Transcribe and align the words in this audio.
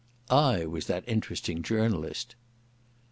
"I 0.31 0.65
was 0.65 0.87
that 0.87 1.07
interesting 1.07 1.61
journalist." 1.61 2.35